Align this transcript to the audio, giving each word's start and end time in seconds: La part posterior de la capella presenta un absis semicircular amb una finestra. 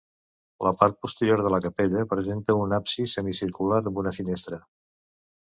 La 0.67 0.71
part 0.79 0.95
posterior 1.05 1.43
de 1.47 1.51
la 1.55 1.59
capella 1.67 2.07
presenta 2.15 2.57
un 2.63 2.73
absis 2.79 3.15
semicircular 3.19 3.81
amb 3.85 4.03
una 4.05 4.15
finestra. 4.21 4.63